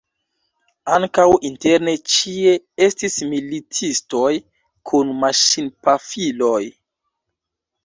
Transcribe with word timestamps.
Ankaŭ 0.93 1.25
interne 1.49 1.93
ĉie 2.13 2.55
estis 2.87 3.19
militistoj 3.35 4.33
kun 4.93 5.15
maŝinpafiloj. 5.27 6.61